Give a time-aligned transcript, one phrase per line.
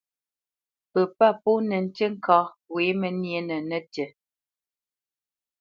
[0.91, 2.37] Pə pâ pó nətí kâ
[2.73, 4.05] wě məníénə nətí.